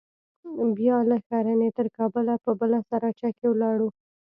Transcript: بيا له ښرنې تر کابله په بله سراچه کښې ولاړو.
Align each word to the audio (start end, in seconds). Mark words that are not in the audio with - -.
بيا 0.77 0.97
له 1.09 1.17
ښرنې 1.27 1.69
تر 1.77 1.87
کابله 1.97 2.33
په 2.43 2.51
بله 2.59 2.79
سراچه 2.89 3.27
کښې 3.37 3.47
ولاړو. 3.49 3.89